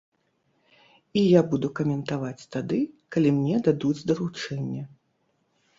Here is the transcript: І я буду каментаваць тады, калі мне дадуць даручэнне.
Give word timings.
І 1.21 1.21
я 1.23 1.41
буду 1.51 1.67
каментаваць 1.81 2.47
тады, 2.57 2.81
калі 3.17 3.29
мне 3.37 3.55
дадуць 3.69 3.97
даручэнне. 4.15 4.83